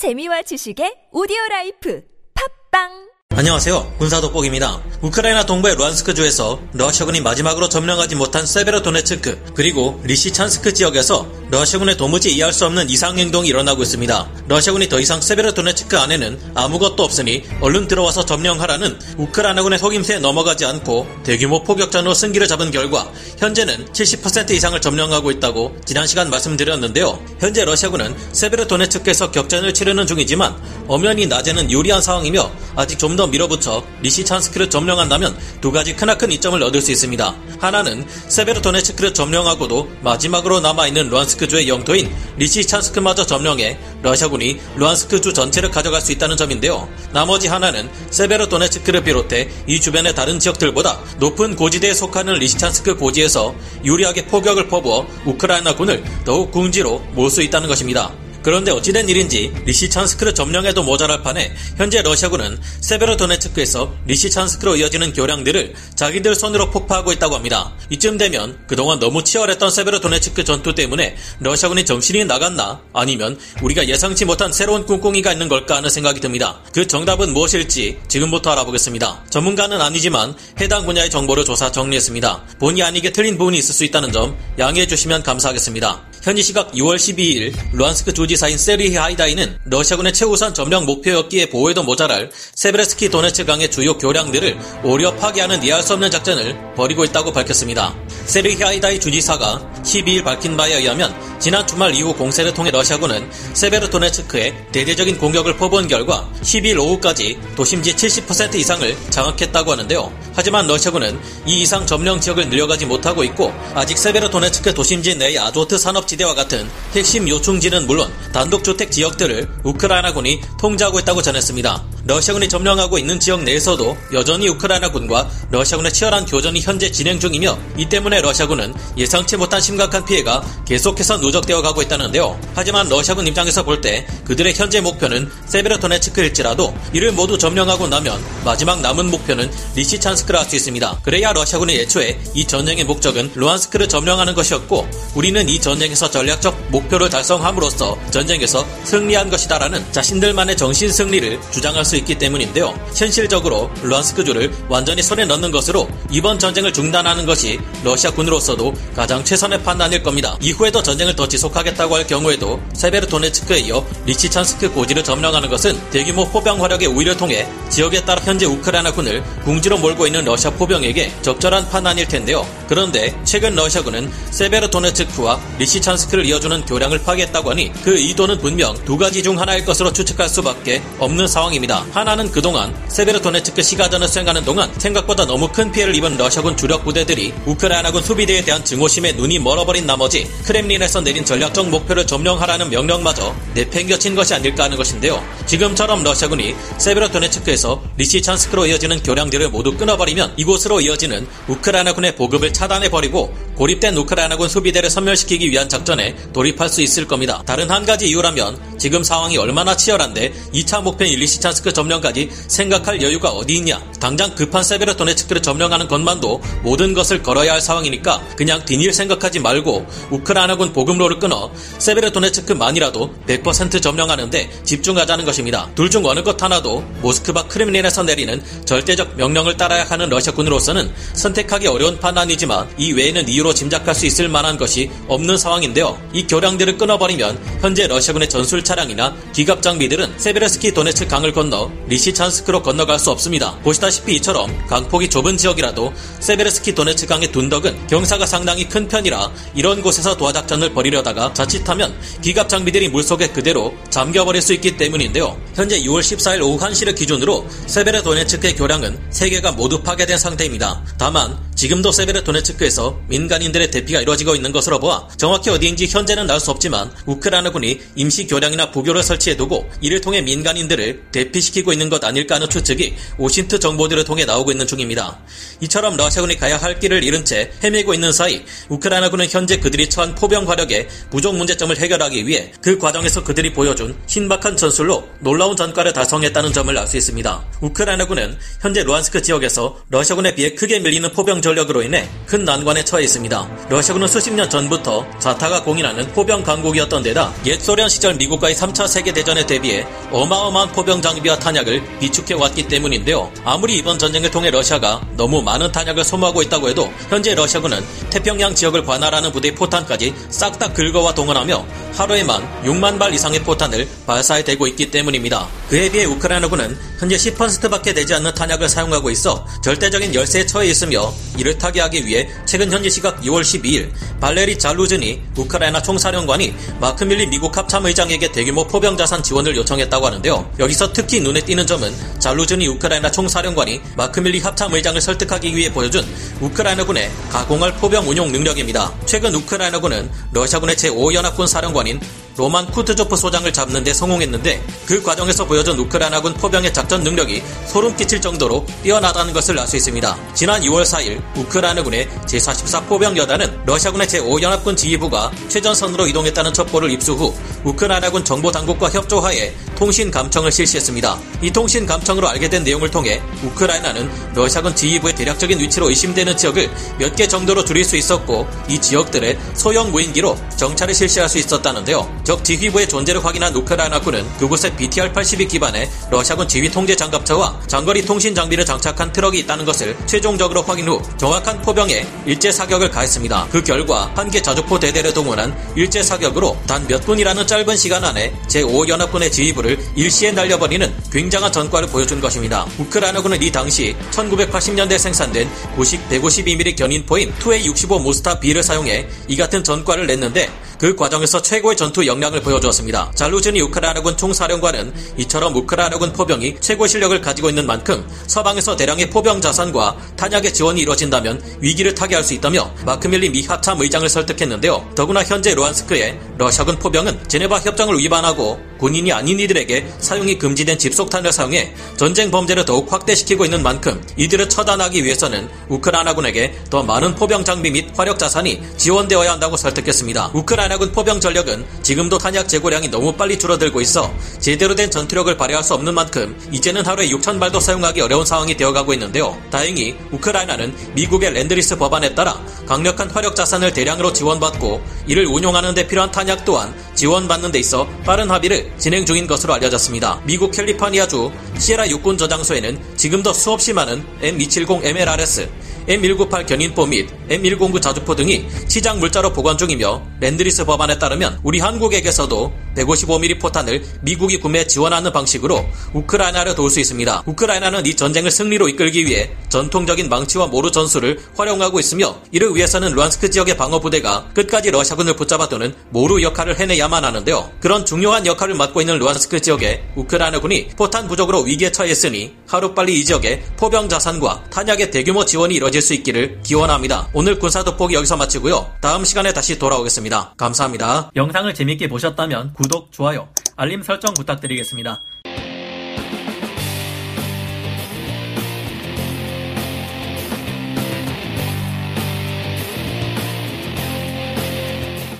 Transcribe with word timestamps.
재미와 0.00 0.40
지식의 0.48 1.12
오디오 1.12 1.36
라이프. 1.50 2.00
팟빵 2.32 3.09
안녕하세요. 3.40 3.94
군사독복입니다. 3.96 4.82
우크라이나 5.00 5.46
동부의 5.46 5.76
루한스크주에서 5.76 6.60
러시아군이 6.74 7.22
마지막으로 7.22 7.70
점령하지 7.70 8.16
못한 8.16 8.44
세베로도네츠크 8.44 9.52
그리고 9.54 9.98
리시찬스크 10.04 10.74
지역에서 10.74 11.26
러시아군의 11.50 11.96
도무지 11.96 12.34
이해할 12.34 12.52
수 12.52 12.66
없는 12.66 12.90
이상 12.90 13.18
행동이 13.18 13.48
일어나고 13.48 13.82
있습니다. 13.82 14.28
러시아군이 14.46 14.90
더 14.90 15.00
이상 15.00 15.22
세베로도네츠크 15.22 15.96
안에는 15.96 16.38
아무것도 16.54 17.02
없으니 17.02 17.42
얼른 17.62 17.88
들어와서 17.88 18.26
점령하라는 18.26 18.98
우크라이나군의 19.16 19.78
속임수에 19.78 20.18
넘어가지 20.18 20.66
않고 20.66 21.06
대규모 21.24 21.64
포격전으로 21.64 22.12
승기를 22.12 22.46
잡은 22.46 22.70
결과 22.70 23.10
현재는 23.38 23.86
70% 23.94 24.50
이상을 24.50 24.78
점령하고 24.78 25.30
있다고 25.30 25.76
지난 25.86 26.06
시간 26.06 26.28
말씀드렸는데요. 26.28 27.18
현재 27.38 27.64
러시아군은 27.64 28.14
세베로도네츠크에서 28.32 29.30
격전을 29.30 29.72
치르는 29.72 30.06
중이지만 30.06 30.54
엄연히 30.88 31.26
낮에는 31.26 31.70
유리한 31.70 32.02
상황이며 32.02 32.50
아직 32.76 32.98
좀 32.98 33.10
더 33.16 33.26
밀어붙여 33.26 33.84
리시찬스크를 34.02 34.70
점령한다면 34.70 35.36
두 35.60 35.72
가지 35.72 35.96
크나큰 35.96 36.30
이점을 36.30 36.62
얻을 36.62 36.80
수 36.80 36.92
있습니다. 36.92 37.34
하나는 37.58 38.06
세베르도네츠크를 38.28 39.12
점령하고도 39.12 39.90
마지막으로 40.02 40.60
남아있는 40.60 41.10
루안스크주의 41.10 41.68
영토인 41.68 42.08
리시찬스크마저 42.38 43.26
점령해 43.26 43.76
러시아군이 44.02 44.60
루안스크주 44.76 45.32
전체를 45.34 45.70
가져갈 45.70 46.00
수 46.00 46.12
있다는 46.12 46.36
점인데요. 46.36 46.88
나머지 47.12 47.48
하나는 47.48 47.90
세베르도네츠크를 48.10 49.02
비롯해 49.04 49.48
이 49.66 49.80
주변의 49.80 50.14
다른 50.14 50.38
지역들보다 50.38 51.00
높은 51.18 51.56
고지대에 51.56 51.92
속하는 51.92 52.34
리시찬스크 52.34 52.96
고지에서 52.96 53.54
유리하게 53.84 54.26
포격을 54.26 54.68
퍼부어 54.68 55.06
우크라이나군을 55.26 56.04
더욱 56.24 56.50
궁지로 56.52 57.02
몰 57.12 57.30
수 57.30 57.42
있다는 57.42 57.68
것입니다. 57.68 58.10
그런데 58.42 58.70
어찌된 58.70 59.08
일인지 59.08 59.52
리시찬스크를 59.66 60.34
점령해도 60.34 60.82
모자랄 60.82 61.22
판에 61.22 61.52
현재 61.76 62.02
러시아군은 62.02 62.58
세베로도네츠크에서 62.80 63.92
리시찬스크로 64.06 64.76
이어지는 64.76 65.12
교량들을 65.12 65.74
자기들 65.94 66.34
손으로 66.34 66.70
폭파하고 66.70 67.12
있다고 67.12 67.34
합니다. 67.34 67.72
이쯤 67.90 68.18
되면 68.18 68.58
그동안 68.66 68.98
너무 68.98 69.24
치열했던 69.24 69.70
세베로도네츠크 69.70 70.44
전투 70.44 70.74
때문에 70.74 71.16
러시아군이 71.40 71.84
정신이 71.84 72.24
나갔나 72.24 72.80
아니면 72.92 73.38
우리가 73.62 73.88
예상치 73.88 74.24
못한 74.24 74.52
새로운 74.52 74.86
꿍꿍이가 74.86 75.32
있는 75.32 75.48
걸까 75.48 75.76
하는 75.76 75.90
생각이 75.90 76.20
듭니다. 76.20 76.60
그 76.72 76.86
정답은 76.86 77.32
무엇일지 77.32 77.98
지금부터 78.08 78.50
알아보겠습니다. 78.52 79.24
전문가는 79.30 79.80
아니지만 79.80 80.34
해당 80.60 80.84
분야의 80.86 81.10
정보를 81.10 81.44
조사 81.44 81.70
정리했습니다. 81.70 82.44
본의 82.58 82.82
아니게 82.82 83.10
틀린 83.10 83.38
부분이 83.38 83.58
있을 83.58 83.74
수 83.74 83.84
있다는 83.84 84.12
점 84.12 84.36
양해해 84.58 84.86
주시면 84.86 85.22
감사하겠습니다. 85.22 86.09
현지 86.22 86.42
시각 86.42 86.72
2월 86.72 86.96
12일 86.96 87.54
루안스크 87.72 88.12
주지사인 88.12 88.58
세리히 88.58 88.94
하이다이는 88.96 89.60
러시아군의 89.64 90.12
최우선 90.12 90.52
점령 90.52 90.84
목표였기에 90.84 91.48
보호해도 91.48 91.82
모자랄 91.82 92.30
세베레스키 92.54 93.08
도네츠 93.08 93.46
강의 93.46 93.70
주요 93.70 93.96
교량들을 93.96 94.58
오히려 94.84 95.14
파괴하는 95.16 95.62
이해할 95.62 95.82
수 95.82 95.94
없는 95.94 96.10
작전을 96.10 96.74
벌이고 96.74 97.04
있다고 97.04 97.32
밝혔습니다. 97.32 97.96
세리히 98.26 98.62
하이다이 98.62 99.00
주지사가 99.00 99.66
12일 99.82 100.22
밝힌 100.22 100.58
바에 100.58 100.74
의하면 100.74 101.14
지난 101.40 101.66
주말 101.66 101.94
이후 101.94 102.14
공세를 102.14 102.52
통해 102.52 102.70
러시아군은 102.70 103.26
세베르도네츠크에 103.54 104.66
대대적인 104.72 105.16
공격을 105.16 105.56
퍼부은 105.56 105.88
결과 105.88 106.28
12일 106.42 106.78
오후까지 106.78 107.38
도심지 107.56 107.94
70% 107.94 108.56
이상을 108.56 108.94
장악했다고 109.08 109.72
하는데요. 109.72 110.12
하지만 110.34 110.66
러시아군은 110.66 111.18
이 111.46 111.62
이상 111.62 111.86
점령 111.86 112.20
지역을 112.20 112.50
늘려가지 112.50 112.84
못하고 112.84 113.24
있고 113.24 113.52
아직 113.74 113.96
세베르도네츠크 113.96 114.74
도심지 114.74 115.16
내의 115.16 115.38
아조트 115.38 115.78
산업 115.78 116.09
지대와 116.10 116.34
같은 116.34 116.68
핵심 116.92 117.28
요충지는 117.28 117.86
물론 117.86 118.12
단독주택 118.32 118.90
지역들을 118.90 119.48
우크라이나군이 119.62 120.40
통제하고 120.58 120.98
있다고 120.98 121.22
전했습니다. 121.22 121.84
러시아군이 122.04 122.48
점령하고 122.48 122.98
있는 122.98 123.18
지역 123.20 123.42
내에서도 123.42 123.96
여전히 124.12 124.48
우크라이나군과 124.48 125.28
러시아군의 125.50 125.92
치열한 125.92 126.26
교전이 126.26 126.60
현재 126.60 126.90
진행 126.90 127.18
중이며 127.20 127.58
이 127.76 127.88
때문에 127.88 128.20
러시아군은 128.20 128.74
예상치 128.96 129.36
못한 129.36 129.60
심각한 129.60 130.04
피해가 130.04 130.42
계속해서 130.66 131.18
누적되어 131.18 131.62
가고 131.62 131.82
있다는데요. 131.82 132.38
하지만 132.54 132.88
러시아군 132.88 133.26
입장에서 133.26 133.64
볼 133.64 133.80
때 133.80 134.06
그들의 134.26 134.52
현재 134.54 134.82
목표는 134.82 135.30
세베르도네츠크일지라도 135.46 136.74
이를 136.92 137.12
모두 137.12 137.38
점령하고 137.38 137.88
나면 137.88 138.22
마지막 138.44 138.80
남은 138.82 139.10
목표는 139.10 139.50
리시찬스크라 139.74 140.40
할 140.40 140.50
수 140.50 140.56
있습니다. 140.56 141.00
그래야 141.02 141.32
러시아군이 141.32 141.76
애초에 141.76 142.18
이 142.34 142.44
전쟁의 142.44 142.84
목적은 142.84 143.30
루안스크를 143.36 143.88
점령하는 143.88 144.34
것이었고 144.34 144.88
우리는 145.14 145.48
이 145.48 145.60
전쟁에서 145.60 146.10
전략적 146.10 146.70
목표를 146.70 147.08
달성함으로써 147.08 147.96
전쟁에서 148.10 148.66
승리한 148.84 149.30
것이다라는 149.30 149.92
자신들만의 149.92 150.56
정신 150.56 150.90
승리를 150.90 151.40
주장할 151.52 151.84
수 151.84 151.89
있기 151.96 152.16
때문인데요. 152.16 152.74
현실적으로 152.94 153.70
루안스크주를 153.82 154.52
완전히 154.68 155.02
손에 155.02 155.24
넣는 155.24 155.50
것으로 155.50 155.88
이번 156.10 156.38
전쟁을 156.38 156.72
중단하는 156.72 157.26
것이 157.26 157.58
러시아 157.84 158.10
군으로서도 158.10 158.74
가장 158.94 159.24
최선의 159.24 159.62
판단일 159.62 160.02
겁니다. 160.02 160.36
이후에도 160.40 160.82
전쟁을 160.82 161.16
더 161.16 161.26
지속하겠다고 161.28 161.96
할 161.96 162.06
경우에도 162.06 162.60
세베르도네츠크에 162.74 163.58
이어 163.60 163.84
리시찬스크 164.06 164.72
고지를 164.72 165.04
점령하는 165.04 165.48
것은 165.48 165.78
대규모 165.90 166.28
포병 166.28 166.62
화력의 166.62 166.88
우위를 166.88 167.16
통해 167.16 167.46
지역에 167.68 168.04
따라 168.04 168.20
현재 168.24 168.46
우크라이나군을 168.46 169.22
궁지로 169.44 169.78
몰고 169.78 170.06
있는 170.06 170.24
러시아 170.24 170.50
포병에게 170.50 171.12
적절한 171.22 171.68
판단일 171.68 172.08
텐데요. 172.08 172.46
그런데 172.68 173.18
최근 173.24 173.54
러시아군은 173.54 174.10
세베르도네츠크와 174.30 175.40
리시찬스크를 175.58 176.24
이어주는 176.26 176.66
교량을 176.66 177.02
파괴했다고 177.02 177.50
하니 177.50 177.72
그 177.82 177.98
의도는 177.98 178.38
분명 178.38 178.74
두 178.84 178.96
가지 178.96 179.22
중 179.22 179.38
하나일 179.38 179.64
것으로 179.64 179.92
추측할 179.92 180.28
수밖에 180.28 180.82
없는 180.98 181.26
상황입니다. 181.26 181.79
하나는 181.92 182.30
그동안 182.30 182.74
세베르도네츠크 182.88 183.62
시가전을 183.62 184.08
수행하는 184.08 184.44
동안 184.44 184.70
생각보다 184.78 185.26
너무 185.26 185.48
큰 185.48 185.70
피해를 185.72 185.94
입은 185.96 186.16
러시아군 186.16 186.56
주력 186.56 186.84
부대들이 186.84 187.32
우크라이나군 187.46 188.02
수비대에 188.02 188.42
대한 188.44 188.64
증오심에 188.64 189.12
눈이 189.12 189.38
멀어버린 189.38 189.86
나머지 189.86 190.30
크렘린에서 190.44 191.00
내린 191.02 191.24
전략적 191.24 191.68
목표를 191.68 192.06
점령하라는 192.06 192.70
명령마저 192.70 193.34
내팽겨친 193.54 194.14
것이 194.14 194.34
아닐까 194.34 194.64
하는 194.64 194.76
것인데요. 194.76 195.22
지금처럼 195.46 196.02
러시아군이 196.02 196.54
세베르도네츠크에서 196.78 197.82
리시찬스크로 197.96 198.66
이어지는 198.66 199.02
교량들을 199.02 199.50
모두 199.50 199.76
끊어버리면 199.76 200.34
이곳으로 200.36 200.80
이어지는 200.80 201.26
우크라이나군의 201.48 202.16
보급을 202.16 202.52
차단해버리고 202.52 203.32
고립된 203.56 203.96
우크라이나군 203.96 204.48
수비대를 204.48 204.90
섬멸시키기 204.90 205.50
위한 205.50 205.68
작전에 205.68 206.16
돌입할 206.32 206.68
수 206.68 206.80
있을 206.82 207.06
겁니다. 207.06 207.42
다른 207.44 207.70
한 207.70 207.84
가지 207.84 208.08
이유라면 208.08 208.78
지금 208.78 209.02
상황이 209.02 209.36
얼마나 209.36 209.76
치열한데 209.76 210.32
2차 210.54 210.82
목표인 210.82 211.18
리시찬스크 211.18 211.72
점령까지 211.72 212.28
생각할 212.48 213.00
여유가 213.00 213.30
어디 213.30 213.54
있냐. 213.54 213.80
당장 214.00 214.34
급한 214.34 214.62
세베르도네츠크를 214.62 215.42
점령하는 215.42 215.86
것만도 215.88 216.40
모든 216.62 216.94
것을 216.94 217.22
걸어야 217.22 217.52
할 217.52 217.60
상황이니까 217.60 218.20
그냥 218.36 218.64
뒷일 218.64 218.92
생각하지 218.92 219.40
말고 219.40 219.86
우크라이나군 220.10 220.72
보급로를 220.72 221.18
끊어 221.18 221.50
세베르도네츠크만이라도 221.78 223.14
100% 223.26 223.82
점령하는데 223.82 224.50
집중하자는 224.64 225.24
것입니다. 225.24 225.70
둘 225.74 225.90
중 225.90 226.06
어느 226.06 226.22
것 226.22 226.40
하나도 226.40 226.84
모스크바 227.02 227.48
크렘린에서 227.48 228.04
내리는 228.04 228.40
절대적 228.64 229.16
명령을 229.16 229.56
따라야 229.56 229.84
하는 229.84 230.08
러시아군으로서는 230.08 230.88
선택하기 231.14 231.66
어려운 231.66 231.98
판단이지만 231.98 232.68
이 232.78 232.92
외에는 232.92 233.28
이유로 233.28 233.52
짐작할 233.54 233.92
수 233.92 234.06
있을 234.06 234.28
만한 234.28 234.56
것이 234.56 234.88
없는 235.08 235.36
상황인데요. 235.36 236.00
이 236.12 236.28
교량들을 236.28 236.78
끊어버리면 236.78 237.58
현재 237.60 237.88
러시아군의 237.88 238.28
전술 238.28 238.62
차량이나 238.62 239.16
기갑 239.32 239.62
장비들은 239.62 240.14
세베르스키 240.16 240.72
도네츠 240.72 241.08
강을 241.08 241.32
건너 241.32 241.59
리시찬스크로 241.88 242.62
건너갈 242.62 242.98
수 242.98 243.10
없습니다. 243.10 243.56
보시다시피 243.58 244.14
이처럼 244.16 244.50
강폭이 244.66 245.08
좁은 245.08 245.36
지역이라도 245.36 245.92
세베르스키 246.20 246.74
도네츠 246.74 247.06
강의 247.06 247.32
둔덕은 247.32 247.86
경사가 247.88 248.26
상당히 248.26 248.68
큰 248.68 248.86
편이라 248.86 249.30
이런 249.54 249.82
곳에서 249.82 250.16
도하작전을 250.16 250.72
벌이려다가 250.72 251.32
자칫하면 251.34 251.94
기갑 252.22 252.48
장비들이 252.48 252.88
물속에 252.88 253.28
그대로 253.28 253.74
잠겨버릴 253.90 254.40
수 254.42 254.52
있기 254.54 254.76
때문인데요. 254.76 255.36
현재 255.54 255.80
6월 255.82 256.00
14일 256.00 256.42
오후 256.42 256.58
1시를 256.58 256.94
기준으로 256.94 257.46
세베르도네츠크의 257.66 258.56
교량은 258.56 259.10
3개가 259.10 259.56
모두 259.56 259.82
파괴된 259.82 260.18
상태입니다. 260.18 260.82
다만 260.98 261.49
지금도 261.60 261.92
세베르도네츠크에서 261.92 263.02
민간인들의 263.08 263.70
대피가 263.70 264.00
이루어지고 264.00 264.34
있는 264.34 264.50
것으로 264.50 264.80
보아 264.80 265.06
정확히 265.18 265.50
어디인지 265.50 265.88
현재는 265.88 266.30
알수 266.30 266.50
없지만 266.52 266.90
우크라이나군이 267.04 267.78
임시 267.96 268.26
교량이나 268.26 268.70
부교를 268.70 269.02
설치해두고 269.02 269.68
이를 269.82 270.00
통해 270.00 270.22
민간인들을 270.22 271.02
대피시키고 271.12 271.74
있는 271.74 271.90
것 271.90 272.02
아닐까 272.02 272.36
하는 272.36 272.48
추측이 272.48 272.94
OSINT 273.18 273.58
정보들을 273.58 274.04
통해 274.04 274.24
나오고 274.24 274.52
있는 274.52 274.66
중입니다. 274.66 275.20
이처럼 275.60 275.98
러시아군이 275.98 276.38
가야 276.38 276.56
할 276.56 276.80
길을 276.80 277.04
잃은 277.04 277.26
채 277.26 277.52
헤매고 277.62 277.92
있는 277.92 278.10
사이 278.10 278.42
우크라이나군은 278.70 279.26
현재 279.28 279.58
그들이 279.58 279.90
처한 279.90 280.14
포병 280.14 280.48
화력의 280.48 280.88
부족 281.10 281.36
문제점을 281.36 281.76
해결하기 281.76 282.26
위해 282.26 282.52
그 282.62 282.78
과정에서 282.78 283.22
그들이 283.22 283.52
보여준 283.52 283.94
신박한 284.06 284.56
전술로 284.56 285.06
놀라운 285.18 285.54
전과를 285.56 285.92
달성했다는 285.92 286.54
점을 286.54 286.78
알 286.78 286.86
수 286.86 286.96
있습니다. 286.96 287.44
우크라이나군은 287.60 288.38
현재 288.62 288.82
루안스크 288.82 289.20
지역에서 289.20 289.78
러시아군에 289.90 290.34
비해 290.34 290.54
크게 290.54 290.78
밀리는 290.78 291.12
포병 291.12 291.42
전 291.42 291.49
전력으로 291.50 291.82
인해 291.82 292.08
큰 292.26 292.44
난관에 292.44 292.84
처해 292.84 293.04
있습니다. 293.04 293.48
러시아군은 293.68 294.06
수십 294.06 294.32
년 294.32 294.48
전부터 294.48 295.04
자타가 295.18 295.64
공인하는 295.64 296.06
포병 296.12 296.44
강국이었던 296.44 297.02
데다 297.02 297.32
옛 297.46 297.60
소련 297.60 297.88
시절 297.88 298.14
미국과의 298.14 298.54
3차 298.54 298.86
세계대전에 298.86 299.46
대비해 299.46 299.84
어마어마한 300.12 300.70
포병 300.72 301.02
장비와 301.02 301.38
탄약을 301.38 301.82
비축해 301.98 302.34
왔기 302.34 302.68
때문인데요. 302.68 303.32
아무리 303.44 303.78
이번 303.78 303.98
전쟁을 303.98 304.30
통해 304.30 304.50
러시아가 304.50 305.00
너무 305.16 305.42
많은 305.42 305.72
탄약을 305.72 306.04
소모하고 306.04 306.42
있다고 306.42 306.68
해도 306.68 306.92
현재 307.08 307.34
러시아군은 307.34 307.84
태평양 308.10 308.54
지역을 308.54 308.84
관할하는 308.84 309.32
부대의 309.32 309.54
포탄까지 309.54 310.14
싹 310.28 310.60
다 310.60 310.70
긁어와 310.74 311.14
동원하며 311.14 311.64
하루에만 311.94 312.62
6만 312.64 312.98
발 312.98 313.14
이상의 313.14 313.42
포탄을 313.42 313.88
발사해 314.06 314.44
대고 314.44 314.66
있기 314.66 314.90
때문입니다. 314.90 315.48
그에 315.70 315.90
비해 315.90 316.04
우크라이나군은 316.04 316.76
현재 316.98 317.16
10%밖에 317.16 317.94
되지 317.94 318.12
않는 318.14 318.34
탄약을 318.34 318.68
사용하고 318.68 319.08
있어 319.10 319.46
절대적인 319.62 320.14
열세에 320.14 320.44
처해 320.44 320.68
있으며 320.68 321.10
이를 321.40 321.56
타개하기 321.56 322.06
위해 322.06 322.28
최근 322.44 322.70
현지 322.70 322.90
시각 322.90 323.20
2월 323.22 323.40
12일 323.40 323.90
발레리 324.20 324.58
잘루즈니 324.58 325.22
우크라이나 325.36 325.82
총사령관이 325.82 326.54
마크 326.78 327.04
밀리 327.04 327.26
미국 327.26 327.56
합참의장에게 327.56 328.30
대규모 328.30 328.66
포병 328.66 328.96
자산 328.96 329.22
지원을 329.22 329.56
요청했다고 329.56 330.06
하는데요. 330.06 330.50
여기서 330.58 330.92
특히 330.92 331.20
눈에 331.20 331.40
띄는 331.40 331.66
점은 331.66 331.92
잘루즈니 332.18 332.68
우크라이나 332.68 333.10
총사령관이 333.10 333.80
마크 333.96 334.20
밀리 334.20 334.38
합참의장을 334.38 335.00
설득하기 335.00 335.56
위해 335.56 335.72
보여준 335.72 336.06
우크라이나군의 336.40 337.10
가공할 337.30 337.74
포병 337.76 338.08
운용 338.08 338.30
능력입니다. 338.30 338.92
최근 339.06 339.34
우크라이나군은 339.34 340.10
러시아군의 340.32 340.76
제5연합군 340.76 341.46
사령관인 341.46 342.00
로만 342.40 342.70
쿠트조프 342.70 343.16
소장을 343.16 343.52
잡는 343.52 343.84
데 343.84 343.92
성공했는데 343.92 344.64
그 344.86 345.02
과정에서 345.02 345.44
보여준 345.44 345.78
우크라이나군 345.78 346.32
포병의 346.32 346.72
작전 346.72 347.02
능력이 347.02 347.42
소름 347.66 347.94
끼칠 347.94 348.18
정도로 348.18 348.64
뛰어나다는 348.82 349.34
것을 349.34 349.58
알 349.58 349.66
수 349.70 349.76
있습니다. 349.76 350.16
지난 350.34 350.62
6월 350.62 350.82
4일 350.82 351.22
우크라이나군의 351.36 352.08
제44 352.24 352.88
포병 352.88 353.14
여단은 353.18 353.60
러시아군의 353.66 354.06
제5연합군 354.08 354.74
지휘부가 354.74 355.30
최전선으로 355.48 356.06
이동했다는 356.08 356.54
첩보를 356.54 356.90
입수 356.90 357.12
후 357.12 357.34
우크라이나군 357.62 358.24
정보 358.24 358.50
당국과 358.50 358.88
협조하에 358.88 359.52
통신 359.76 360.10
감청을 360.10 360.50
실시했습니다. 360.50 361.18
이 361.42 361.50
통신 361.50 361.84
감청으로 361.86 362.26
알게 362.28 362.48
된 362.48 362.64
내용을 362.64 362.90
통해 362.90 363.20
우크라이나는 363.44 364.10
러시아군 364.34 364.74
지휘부의 364.74 365.14
대략적인 365.14 365.60
위치로 365.60 365.90
의심되는 365.90 366.36
지역을 366.38 366.70
몇 366.98 367.14
개 367.14 367.28
정도로 367.28 367.64
줄일 367.66 367.84
수 367.84 367.96
있었고 367.96 368.46
이 368.68 368.80
지역들의 368.80 369.38
소형 369.54 369.90
무인기로 369.92 370.38
정찰을 370.56 370.94
실시할 370.94 371.28
수 371.28 371.36
있었다는데요. 371.38 372.22
적 372.30 372.44
지휘부의 372.44 372.88
존재를 372.88 373.24
확인한 373.24 373.52
우크라이나군은 373.56 374.24
그곳에 374.38 374.70
BTR-82 374.76 375.48
기반의 375.48 375.90
러시아군 376.12 376.46
지휘 376.46 376.70
통제 376.70 376.94
장갑차와 376.94 377.62
장거리 377.66 378.04
통신 378.04 378.36
장비를 378.36 378.64
장착한 378.64 379.10
트럭이 379.10 379.40
있다는 379.40 379.64
것을 379.64 379.96
최종적으로 380.06 380.62
확인 380.62 380.86
후 380.86 381.02
정확한 381.16 381.60
포병의 381.62 382.06
일제 382.26 382.52
사격을 382.52 382.88
가했습니다. 382.90 383.48
그 383.50 383.64
결과 383.64 384.12
한 384.14 384.30
개 384.30 384.40
자주포 384.40 384.78
대대를 384.78 385.12
동원한 385.12 385.52
일제 385.74 386.04
사격으로 386.04 386.56
단 386.68 386.86
몇 386.86 387.04
분이라는 387.04 387.46
짧은 387.48 387.76
시간 387.76 388.04
안에 388.04 388.32
제5연합군의 388.46 389.32
지휘부를 389.32 389.76
일시에 389.96 390.30
날려버리는 390.30 390.94
굉장한 391.10 391.50
전과를 391.50 391.88
보여준 391.88 392.20
것입니다. 392.20 392.64
우크라이나군은 392.78 393.42
이 393.42 393.50
당시 393.50 393.96
1980년대 394.12 394.98
생산된 394.98 395.50
90, 395.74 396.08
152mm 396.08 396.76
견인포인 396.76 397.32
2A65 397.40 398.00
므스타 398.00 398.38
B를 398.38 398.62
사용해 398.62 399.08
이 399.26 399.36
같은 399.36 399.64
전과를 399.64 400.06
냈는데 400.06 400.48
그 400.80 400.96
과정에서 400.96 401.42
최고의 401.42 401.76
전투 401.76 402.06
역량을 402.06 402.40
보여주었습니다. 402.40 403.12
잘루즈니 403.14 403.60
우크라이나군 403.60 404.16
총사령관은 404.16 404.94
이처럼 405.18 405.54
우크라이나군 405.54 406.14
포병이 406.14 406.56
최고 406.60 406.86
실력을 406.86 407.20
가지고 407.20 407.50
있는 407.50 407.66
만큼 407.66 408.02
서방에서 408.26 408.76
대량의 408.76 409.10
포병 409.10 409.42
자산과 409.42 410.14
탄약의 410.16 410.54
지원이 410.54 410.80
이뤄진다면 410.80 411.42
위기를 411.60 411.94
타개할 411.94 412.24
수 412.24 412.32
있다며 412.32 412.72
마크 412.86 413.07
밀리 413.07 413.28
미 413.28 413.44
합참 413.44 413.78
의장을 413.78 414.08
설득했는데요. 414.08 414.92
더구나 414.94 415.22
현재 415.22 415.54
루안스크의 415.54 416.18
러시아군 416.38 416.78
포병은 416.78 417.28
제네바 417.28 417.58
협정을 417.58 417.98
위반하고 417.98 418.58
군인이 418.78 419.12
아닌 419.12 419.38
이들에게 419.38 419.86
사용이 419.98 420.38
금지된 420.38 420.78
집속탄을 420.78 421.30
사용해 421.30 421.74
전쟁 421.98 422.30
범죄를 422.30 422.64
더욱 422.64 422.90
확대시키고 422.90 423.44
있는 423.44 423.62
만큼 423.62 424.02
이들을 424.16 424.48
처단하기 424.48 425.04
위해서는 425.04 425.46
우크라이나군에게 425.68 426.54
더 426.70 426.82
많은 426.82 427.14
포병 427.16 427.44
장비 427.44 427.70
및 427.70 427.90
화력 427.94 428.18
자산이 428.18 428.62
지원되어야 428.78 429.32
한다고 429.32 429.58
설득했습니다. 429.58 430.30
우크라이나군 430.32 430.92
포병 430.92 431.18
전력은 431.18 431.66
지금도 431.82 432.18
탄약 432.18 432.48
재고량이 432.48 432.92
너무 432.92 433.12
빨리 433.12 433.36
줄어들고 433.36 433.80
있어 433.80 434.14
제대로 434.38 434.72
된 434.76 434.88
전투력을 434.88 435.36
발휘할 435.36 435.64
수 435.64 435.74
없는 435.74 435.92
만큼 435.92 436.38
이제는 436.52 436.86
하루에 436.86 437.08
6천 437.08 437.40
발도 437.40 437.58
사용하기 437.58 438.00
어려운 438.00 438.24
상황이 438.24 438.56
되어가고 438.56 438.92
있는데요. 438.92 439.36
다행히 439.50 439.96
우크라이나는 440.12 440.72
미국의 440.94 441.32
랜드리스 441.32 441.76
법안에 441.76 442.14
따라 442.14 442.40
강력한 442.66 443.10
화력 443.10 443.34
자산을 443.34 443.72
대량으로 443.72 444.12
지원받고 444.12 444.80
이를 445.08 445.26
운용하는 445.26 445.74
데 445.74 445.88
필요한 445.88 446.12
탄약 446.12 446.44
또한 446.44 446.72
지원받는 447.00 447.50
데 447.50 447.58
있어 447.60 447.86
빠른 448.04 448.30
합의를 448.30 448.72
진행 448.76 449.06
중인 449.06 449.26
것으로 449.26 449.54
알려졌습니다. 449.54 450.20
미국 450.26 450.50
캘리포니아주 450.52 451.32
시에라 451.58 451.88
육군 451.88 452.18
저장소에는 452.18 452.78
지금도 452.94 453.32
수없이 453.32 453.72
많은 453.72 454.04
M270 454.20 454.84
MLRS, 454.84 455.48
M198 455.88 456.46
견인포 456.46 456.84
및 456.84 457.08
M109 457.30 457.80
자주포 457.80 458.14
등이 458.16 458.46
치장 458.68 459.00
물자로 459.00 459.32
보관 459.32 459.56
중이며 459.56 460.02
랜드리스 460.20 460.66
법안에 460.66 460.98
따르면 460.98 461.40
우리 461.42 461.58
한국에게서도 461.58 462.52
155mm 462.76 463.40
포탄을 463.40 463.82
미국이 464.02 464.38
구매 464.38 464.66
지원하는 464.66 465.12
방식으로 465.12 465.66
우크라이나를 465.92 466.54
도울 466.54 466.70
수 466.70 466.80
있습니다. 466.80 467.24
우크라이나는 467.26 467.86
이 467.86 467.94
전쟁을 467.94 468.30
승리로 468.30 468.68
이끌기 468.68 469.06
위해 469.06 469.30
전통적인 469.48 470.08
망치와 470.08 470.46
모루 470.46 470.70
전술을 470.70 471.18
활용하고 471.36 471.80
있으며 471.80 472.16
이를 472.32 472.54
위해서는 472.54 472.92
루안스크 472.92 473.30
지역의 473.30 473.56
방어 473.56 473.80
부대가 473.80 474.28
끝까지 474.34 474.70
러시아군을 474.70 475.16
붙잡아두는 475.16 475.74
모루 475.90 476.22
역할을 476.22 476.58
해내야만 476.58 477.04
하는데요. 477.04 477.50
그런 477.60 477.84
중요한 477.84 478.26
역할을 478.26 478.54
맡고 478.54 478.80
있는 478.80 478.98
루안스크 478.98 479.40
지역에 479.40 479.82
우크라이나군이 479.96 480.68
포탄 480.76 481.08
부족으로 481.08 481.40
위기에 481.42 481.72
처했으니 481.72 482.34
하루빨리 482.46 482.98
이 482.98 483.04
지역에 483.04 483.42
포병 483.56 483.88
자산과 483.88 484.44
탄약의 484.50 484.90
대규모 484.90 485.24
지원이 485.24 485.54
이뤄질 485.54 485.82
수 485.82 485.94
있기를 485.94 486.40
기원합니다. 486.42 487.08
오늘 487.12 487.38
군사 487.38 487.62
돋보기 487.62 487.94
여기서 487.94 488.16
마치고요. 488.16 488.72
다음 488.80 489.04
시간에 489.04 489.32
다시 489.32 489.58
돌아오겠습니다. 489.58 490.34
감사합니다. 490.36 491.10
영상을 491.16 491.52
재밌게 491.52 491.88
보셨다면 491.88 492.54
구독, 492.60 492.92
좋아요, 492.92 493.26
알림 493.56 493.82
설정 493.82 494.12
부탁드리겠습니다. 494.12 495.00